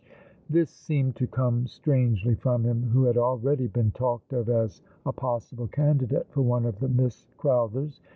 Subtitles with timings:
[0.49, 5.13] ,'This seemed to come strangely from him who had already been talked of as a
[5.13, 8.01] possible candidate for one of the Miss Crowthers.